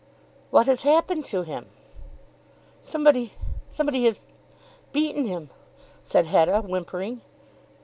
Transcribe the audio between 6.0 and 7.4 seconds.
said Hetta whimpering.